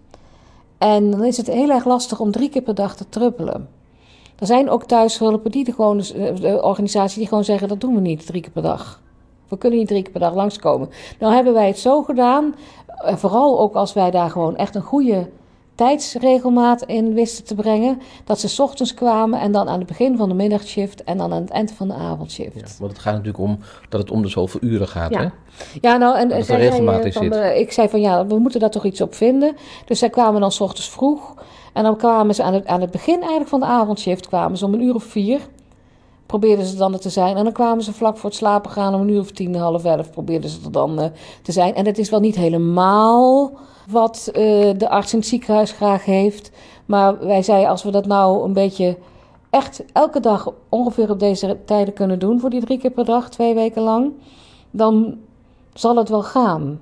[0.78, 3.68] En dan is het heel erg lastig om drie keer per dag te druppelen.
[4.38, 5.98] Er zijn ook thuishulpen die de, gewoon,
[6.40, 9.02] de organisatie die gewoon zeggen: dat doen we niet drie keer per dag.
[9.48, 10.88] We kunnen niet drie keer per dag langskomen.
[11.18, 12.54] Nou hebben wij het zo gedaan,
[13.04, 15.28] vooral ook als wij daar gewoon echt een goede
[15.74, 18.00] tijdsregelmaat in wisten te brengen.
[18.24, 21.40] Dat ze ochtends kwamen en dan aan het begin van de middagshift en dan aan
[21.40, 22.54] het eind van de avondshift.
[22.54, 23.58] Ja, want het gaat natuurlijk om
[23.88, 25.10] dat het om de zoveel uren gaat.
[25.10, 25.28] Ja, hè?
[25.80, 27.56] ja nou en regelmaat van, zit.
[27.56, 29.56] ik zei van ja, we moeten daar toch iets op vinden.
[29.84, 31.34] Dus zij kwamen dan s ochtends vroeg.
[31.72, 34.64] En dan kwamen ze aan het, aan het begin eigenlijk van de avondshift kwamen ze
[34.64, 35.40] om een uur of vier.
[36.26, 37.37] Probeerden ze dan er te zijn.
[37.37, 39.84] En dan kwamen ze vlak voor het slapen gaan om een uur of tien, half
[39.84, 40.10] elf.
[40.10, 41.06] Probeerden ze er dan uh,
[41.42, 41.74] te zijn.
[41.74, 43.52] En het is wel niet helemaal
[43.88, 44.34] wat uh,
[44.76, 46.50] de arts in het ziekenhuis graag heeft.
[46.86, 48.96] Maar wij zeiden, als we dat nou een beetje
[49.50, 53.30] echt elke dag ongeveer op deze tijden kunnen doen, voor die drie keer per dag,
[53.30, 54.12] twee weken lang,
[54.70, 55.18] dan
[55.72, 56.80] zal het wel gaan.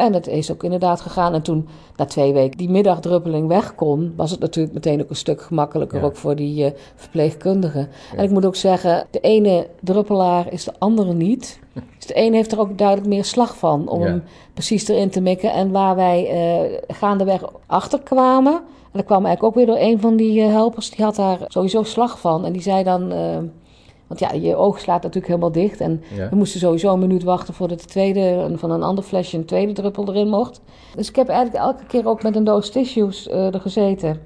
[0.00, 1.34] En het is ook inderdaad gegaan.
[1.34, 5.16] En toen na twee weken die middagdruppeling weg kon, was het natuurlijk meteen ook een
[5.16, 6.04] stuk gemakkelijker, ja.
[6.04, 7.88] ook voor die uh, verpleegkundigen.
[8.12, 8.18] Ja.
[8.18, 11.58] En ik moet ook zeggen, de ene druppelaar is de andere niet.
[11.98, 14.06] Dus de een heeft er ook duidelijk meer slag van om ja.
[14.06, 14.22] hem
[14.54, 15.52] precies erin te mikken.
[15.52, 20.00] En waar wij uh, gaandeweg achter kwamen, en dat kwam eigenlijk ook weer door een
[20.00, 22.44] van die uh, helpers, die had daar sowieso slag van.
[22.44, 23.12] En die zei dan.
[24.10, 25.80] Want ja, je oog slaat natuurlijk helemaal dicht.
[25.80, 26.28] En ja.
[26.28, 29.72] we moesten sowieso een minuut wachten voordat de tweede van een ander flesje een tweede
[29.72, 30.60] druppel erin mocht.
[30.96, 34.20] Dus ik heb eigenlijk elke keer ook met een doos tissues uh, er gezeten.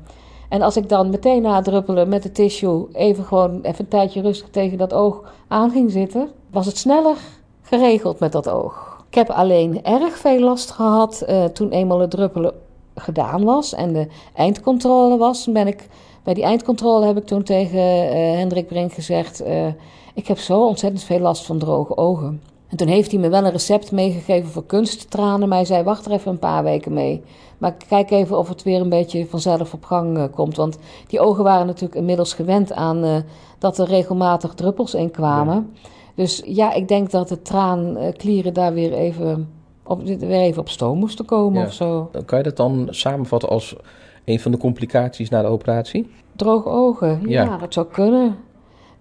[0.49, 3.91] En als ik dan meteen na het druppelen met de tissue even gewoon even een
[3.91, 7.17] tijdje rustig tegen dat oog aan ging zitten, was het sneller
[7.63, 9.05] geregeld met dat oog.
[9.09, 12.53] Ik heb alleen erg veel last gehad uh, toen eenmaal het druppelen
[12.95, 15.49] gedaan was en de eindcontrole was.
[15.53, 15.89] Ben ik
[16.25, 19.67] bij die eindcontrole heb ik toen tegen uh, Hendrik Brink gezegd: uh,
[20.15, 22.43] Ik heb zo ontzettend veel last van droge ogen.
[22.69, 25.49] En toen heeft hij me wel een recept meegegeven voor kunsttranen.
[25.49, 27.23] Maar hij zei: Wacht er even een paar weken mee.
[27.59, 30.57] Maar kijk even of het weer een beetje vanzelf op gang uh, komt.
[30.57, 33.25] Want die ogen waren natuurlijk inmiddels gewend aan
[33.59, 35.55] dat er regelmatig druppels in kwamen.
[35.55, 35.89] Ja.
[36.15, 39.49] Dus ja, ik denk dat de traanklieren daar weer even
[39.87, 41.67] op, weer even op stoom moesten komen ja.
[41.67, 42.11] of zo.
[42.25, 43.77] Kan je dat dan samenvatten als
[44.25, 46.11] een van de complicaties na de operatie?
[46.37, 48.37] Droge ogen, ja, ja dat zou kunnen.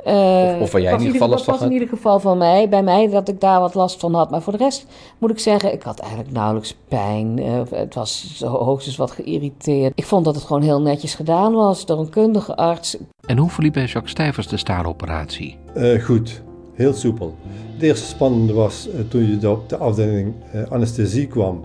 [0.07, 1.63] Uh, of, of waar jij in ieder geval last van had?
[1.63, 4.31] in ieder geval van mij, bij mij dat ik daar wat last van had.
[4.31, 4.85] Maar voor de rest
[5.17, 7.37] moet ik zeggen, ik had eigenlijk nauwelijks pijn.
[7.37, 9.91] Uh, het was hoogstens wat geïrriteerd.
[9.95, 12.97] Ik vond dat het gewoon heel netjes gedaan was door een kundige arts.
[13.25, 15.57] En hoe verliep bij Jacques Stijvers de staaroperatie?
[15.75, 16.41] Uh, goed.
[16.73, 17.35] Heel soepel.
[17.73, 21.63] Het eerste spannende was uh, toen je op de afdeling uh, anesthesie kwam,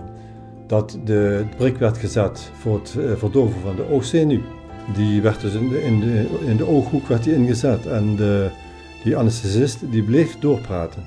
[0.69, 4.41] dat de prik werd gezet voor het uh, verdoven van de oogzenuw.
[4.93, 8.49] Die werd dus in de, in de, in de ooghoek werd die ingezet en de,
[9.03, 11.03] die anesthesist die bleef doorpraten.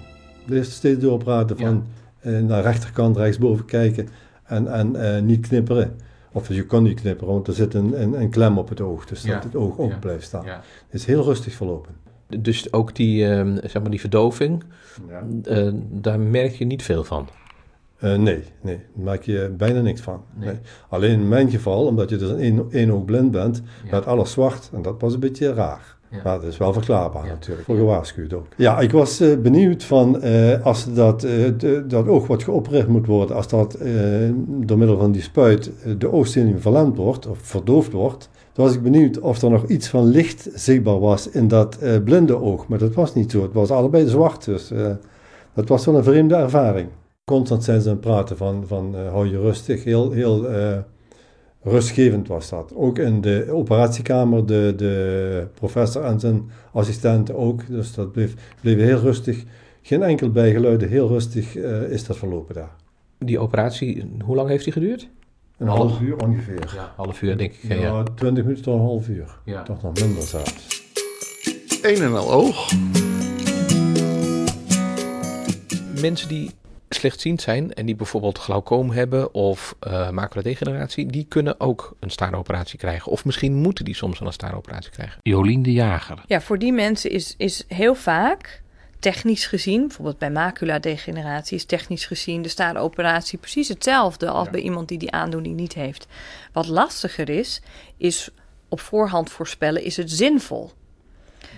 [0.47, 1.85] Bleef steeds doorpraten van
[2.23, 2.31] ja.
[2.31, 4.09] naar rechterkant, rechtsboven kijken
[4.45, 5.97] en, en niet knipperen.
[6.33, 9.07] Of je kan niet knipperen, want er zit een, een, een klem op het oog,
[9.07, 10.47] dus dat het oog open blijft staan.
[10.47, 10.63] Het
[11.01, 11.95] is heel rustig verlopen.
[12.39, 14.63] Dus ook die, uh, zeg maar die verdoving,
[15.49, 17.29] uh, daar merk je niet veel van?
[18.05, 20.23] Uh, nee, nee, daar merk je bijna niks van.
[20.35, 20.49] Nee.
[20.49, 20.59] Nee.
[20.89, 23.91] Alleen in mijn geval, omdat je dus een één oog blind bent, ja.
[23.91, 25.97] werd alles zwart en dat was een beetje raar.
[26.11, 26.21] Ja.
[26.25, 27.31] Maar dat is wel verklaarbaar ja.
[27.31, 28.47] natuurlijk, voor gewaarschuwd ook.
[28.57, 31.27] Ja, ik was uh, benieuwd van uh, als dat,
[31.87, 33.79] dat oog wat geopereerd moet worden, als dat
[34.47, 38.83] door middel van die spuit de oogzenuw verlamd wordt of verdoofd wordt, toen was ik
[38.83, 42.69] benieuwd of er nog iets van licht zichtbaar was in dat blinde oog.
[42.69, 44.73] Maar dat was niet zo, het was allebei zwart, dus
[45.55, 46.89] dat was wel een vreemde ervaring.
[47.33, 50.47] Constant zijn ze aan het praten van, van hou je rustig, heel, heel
[51.63, 52.73] rustgevend was dat.
[52.75, 57.67] Ook in de operatiekamer, de, de professor en zijn assistenten ook.
[57.67, 59.45] Dus dat bleef, bleef heel rustig.
[59.83, 62.77] Geen enkel bijgeluiden, heel rustig uh, is dat verlopen daar.
[63.19, 65.09] Die operatie, hoe lang heeft die geduurd?
[65.59, 66.73] Een half, half uur ongeveer.
[66.75, 67.63] Ja, half uur denk ik.
[67.63, 68.03] Ja, ja.
[68.03, 69.39] 20 minuten tot een half uur.
[69.45, 69.63] Ja.
[69.63, 70.83] Toch nog minder zelfs.
[71.83, 72.73] Een en al oog.
[76.01, 76.51] Mensen die
[76.95, 82.79] slechtziend zijn en die bijvoorbeeld glaucoom hebben of uh, maculadegeneratie, die kunnen ook een staaroperatie
[82.79, 83.13] krijgen.
[83.13, 85.19] Of misschien moeten die soms een staaroperatie krijgen.
[85.23, 86.23] Jolien de Jager.
[86.27, 88.63] Ja, voor die mensen is, is heel vaak
[88.99, 94.51] technisch gezien, bijvoorbeeld bij maculadegeneratie, is technisch gezien de staaroperatie precies hetzelfde als ja.
[94.51, 96.07] bij iemand die die aandoening niet heeft.
[96.53, 97.61] Wat lastiger is,
[97.97, 98.31] is
[98.69, 100.73] op voorhand voorspellen, is het zinvol?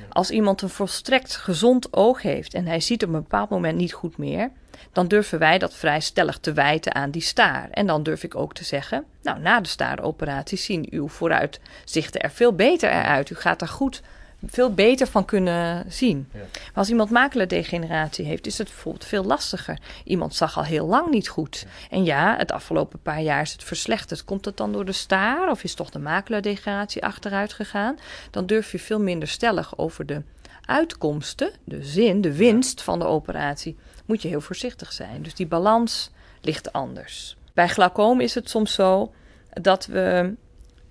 [0.08, 3.92] Als iemand een volstrekt gezond oog heeft en hij ziet op een bepaald moment niet
[3.92, 4.50] goed meer,
[4.92, 7.68] dan durven wij dat vrij stellig te wijten aan die staar.
[7.70, 12.30] En dan durf ik ook te zeggen, nou, na de staaroperatie zien uw vooruitzichten er
[12.30, 13.30] veel beter uit.
[13.30, 14.02] U gaat er goed
[14.46, 16.28] veel beter van kunnen zien.
[16.32, 16.38] Ja.
[16.38, 19.78] Maar als iemand makelaardegeneratie heeft, is het bijvoorbeeld veel lastiger.
[20.04, 21.64] Iemand zag al heel lang niet goed.
[21.66, 21.96] Ja.
[21.96, 24.24] En ja, het afgelopen paar jaar is het verslechterd.
[24.24, 27.98] Komt het dan door de staar of is toch de makelaardegeneratie achteruit gegaan?
[28.30, 30.22] Dan durf je veel minder stellig over de
[30.66, 35.22] uitkomsten, de zin, de winst van de operatie, moet je heel voorzichtig zijn.
[35.22, 37.36] Dus die balans ligt anders.
[37.52, 39.12] Bij glaucoom is het soms zo
[39.50, 40.34] dat we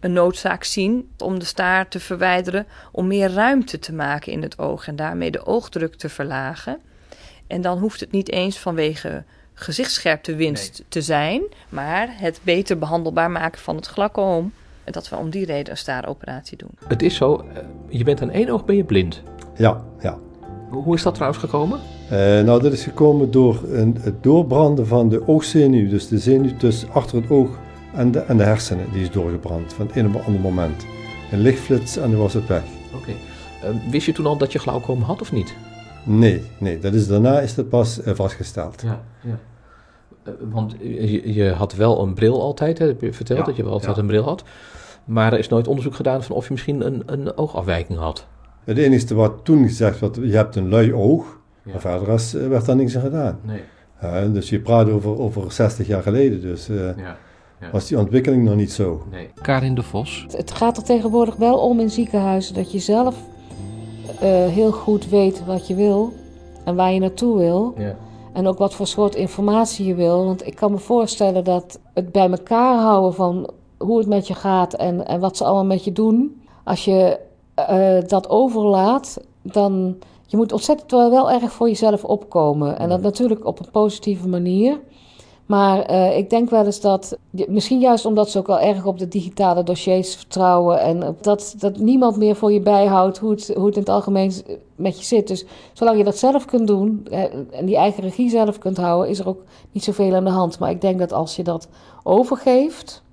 [0.03, 4.59] een noodzaak zien om de staar te verwijderen, om meer ruimte te maken in het
[4.59, 6.79] oog en daarmee de oogdruk te verlagen.
[7.47, 10.87] En dan hoeft het niet eens vanwege gezichtsscherptewinst nee.
[10.89, 14.51] te zijn, maar het beter behandelbaar maken van het glaucoom.
[14.83, 16.69] Dat we om die reden een staaroperatie doen.
[16.87, 17.45] Het is zo,
[17.87, 19.21] je bent aan één oog ben je blind.
[19.55, 20.17] Ja, ja.
[20.69, 21.79] Hoe is dat trouwens gekomen?
[22.05, 25.89] Uh, nou, dat is gekomen door een, het doorbranden van de oogzenuw.
[25.89, 27.59] Dus de zenuw tussen achter het oog
[27.93, 28.91] en de, en de hersenen.
[28.91, 30.85] Die is doorgebrand van het een op het andere moment.
[31.31, 32.63] Een lichtflits en dan was het weg.
[32.93, 32.97] Oké.
[32.97, 33.15] Okay.
[33.63, 35.55] Uh, wist je toen al dat je glaucoom had of niet?
[36.03, 36.79] Nee, nee.
[36.79, 38.81] Dat is, daarna is dat pas uh, vastgesteld.
[38.81, 39.39] Ja, ja.
[40.27, 42.87] Uh, want je, je, had wel een bril altijd, hè?
[42.87, 44.01] heb je verteld ja, dat je wel altijd ja.
[44.01, 44.43] een bril had.
[45.05, 48.27] Maar er is nooit onderzoek gedaan van of je misschien een, een oogafwijking had.
[48.63, 51.39] Het enige wat toen gezegd werd, je hebt een lui oog.
[51.63, 51.71] Ja.
[51.71, 53.39] Maar verder is, werd daar niks aan gedaan.
[53.41, 53.61] Nee.
[54.03, 56.41] Uh, dus je praat over, over 60 jaar geleden.
[56.41, 57.17] Dus uh, ja.
[57.63, 57.71] Ja.
[57.71, 59.01] was die ontwikkeling nog niet zo.
[59.11, 59.29] Nee.
[59.41, 60.25] Karin de Vos.
[60.35, 63.15] Het gaat er tegenwoordig wel om in ziekenhuizen dat je zelf
[64.05, 66.13] uh, heel goed weet wat je wil
[66.65, 67.73] en waar je naartoe wil.
[67.77, 67.95] Ja.
[68.33, 70.25] En ook wat voor soort informatie je wil.
[70.25, 74.33] Want ik kan me voorstellen dat het bij elkaar houden van hoe het met je
[74.33, 76.41] gaat en, en wat ze allemaal met je doen.
[76.63, 77.19] Als je
[77.69, 79.95] uh, dat overlaat, dan.
[80.25, 82.79] Je moet ontzettend wel, wel erg voor jezelf opkomen.
[82.79, 84.79] En dat natuurlijk op een positieve manier.
[85.45, 88.99] Maar uh, ik denk wel eens dat, misschien juist omdat ze ook wel erg op
[88.99, 93.65] de digitale dossiers vertrouwen en dat, dat niemand meer voor je bijhoudt hoe het, hoe
[93.65, 94.33] het in het algemeen
[94.75, 95.27] met je zit.
[95.27, 97.07] Dus zolang je dat zelf kunt doen
[97.51, 100.59] en die eigen regie zelf kunt houden, is er ook niet zoveel aan de hand.
[100.59, 101.67] Maar ik denk dat als je dat
[102.03, 103.03] overgeeft,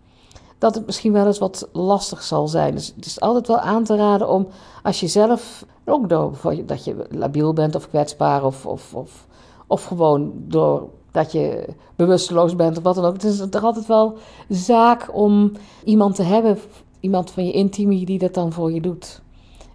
[0.59, 2.75] dat het misschien wel eens wat lastig zal zijn.
[2.75, 4.49] Dus het is altijd wel aan te raden om,
[4.83, 6.33] als je zelf, ook door
[6.67, 9.27] dat je labiel bent of kwetsbaar of, of, of,
[9.67, 13.13] of gewoon door dat je bewusteloos bent of wat dan ook.
[13.13, 14.19] Het is toch altijd wel
[14.49, 15.53] zaak om
[15.85, 16.59] iemand te hebben,
[17.01, 19.21] iemand van je intimie die dat dan voor je doet.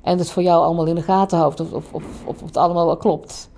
[0.02, 2.86] En het voor jou allemaal in de gaten houdt of, of, of, of het allemaal
[2.86, 3.50] wel klopt.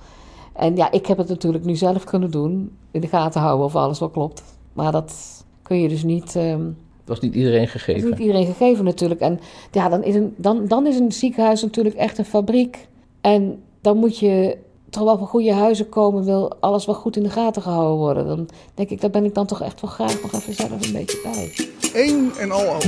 [0.54, 3.76] En ja, ik heb het natuurlijk nu zelf kunnen doen, in de gaten houden of
[3.76, 4.44] alles wel klopt.
[4.74, 6.36] Maar dat kun je dus niet...
[6.36, 8.02] Um, dat is niet iedereen gegeven.
[8.02, 9.20] Dat is niet iedereen gegeven natuurlijk.
[9.20, 9.40] En
[9.72, 12.88] ja, dan is, een, dan, dan is een ziekenhuis natuurlijk echt een fabriek.
[13.22, 14.58] En dan moet je
[14.90, 18.28] toch wel voor goede huizen komen, wil alles wel goed in de gaten gehouden worden.
[18.28, 20.94] Dan denk ik, daar ben ik dan toch echt wel graag nog even zelf een
[20.94, 21.52] beetje bij.
[21.94, 22.84] Eén en al oog.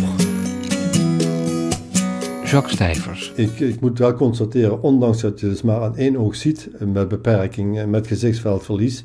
[2.49, 3.33] Jacques Stijvers.
[3.35, 7.07] Ik, ik moet wel constateren, ondanks dat je dus maar aan één oog ziet, met
[7.07, 9.03] beperking en met gezichtsveldverlies,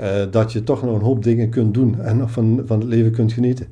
[0.00, 3.12] uh, dat je toch nog een hoop dingen kunt doen en van, van het leven
[3.12, 3.66] kunt genieten.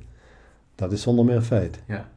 [0.75, 1.79] Dat is zonder meer feit.
[1.87, 2.09] Ja.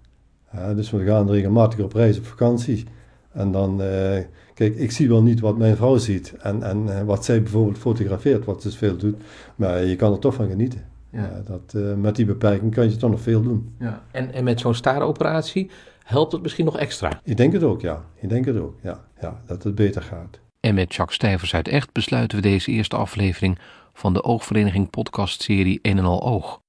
[0.74, 2.84] Dus we gaan regelmatig op reis op vakantie.
[3.32, 4.18] En dan, uh,
[4.54, 8.46] kijk, ik zie wel niet wat mijn vrouw ziet en, en wat zij bijvoorbeeld fotografeert,
[8.46, 9.16] wat ze dus veel doet,
[9.56, 10.86] maar je kan er toch van genieten.
[11.12, 11.44] Ja.
[11.46, 13.76] dat, met die beperking kan je toch nog veel doen.
[13.80, 14.04] Ja.
[14.12, 15.70] En, en met zo'n starenoperatie
[16.04, 17.22] helpt het misschien nog extra?
[17.24, 18.06] Ik denk het ook, ja.
[18.16, 19.04] Ik denk het ook, ja.
[19.22, 20.40] ja dat het beter gaat.
[20.60, 23.60] En met Jacques Stijvers uit Echt besluiten we deze eerste aflevering
[23.94, 26.63] van de Oogvereniging podcastserie 1 en al Oog.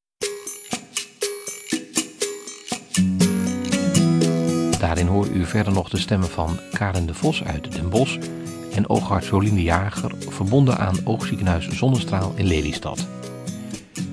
[4.94, 8.18] Daarin hoor u verder nog de stemmen van Karen de Vos uit Den Bosch
[8.74, 13.06] en oogarts Jolien de Jager, verbonden aan Oogziekenhuis Zonnestraal in Lelystad.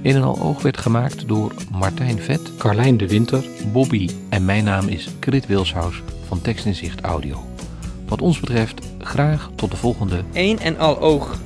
[0.03, 4.63] Een en al oog werd gemaakt door Martijn Vet, Carlijn de Winter, Bobby en mijn
[4.63, 7.45] naam is Krit Wilshuis van Tekst in Zicht Audio.
[8.07, 11.39] Wat ons betreft graag tot de volgende 1 en al oog